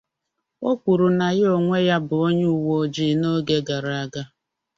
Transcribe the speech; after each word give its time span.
O 0.69 0.71
kwuru 0.81 1.07
na 1.17 1.27
ya 1.39 1.47
onwe 1.57 1.77
ya 1.89 1.97
bụ 2.07 2.15
onye 2.25 2.47
uwe 2.55 2.73
ojii 2.83 3.15
n'oge 3.19 3.57
gara 3.67 3.93
aga 4.03 4.23